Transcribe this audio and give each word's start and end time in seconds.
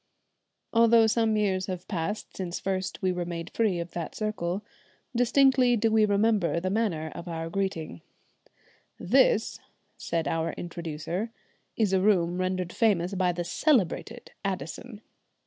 Although 0.73 1.05
some 1.05 1.37
years 1.37 1.67
have 1.67 1.87
passed 1.87 2.35
since 2.35 2.59
first 2.59 3.03
we 3.03 3.11
were 3.11 3.23
made 3.23 3.51
free 3.53 3.77
of 3.79 3.91
that 3.91 4.15
circle, 4.15 4.63
distinctly 5.15 5.77
do 5.77 5.91
we 5.91 6.05
remember 6.05 6.59
the 6.59 6.71
manner 6.71 7.11
of 7.13 7.27
our 7.27 7.51
greeting 7.51 8.01
"This," 8.99 9.59
said 9.99 10.27
our 10.27 10.53
introducer, 10.53 11.31
"is 11.77 11.93
a 11.93 12.01
room 12.01 12.39
rendered 12.39 12.73
famous 12.73 13.13
by 13.13 13.31
the 13.31 13.43
celebrated 13.43 14.31
Addison." 14.43 15.01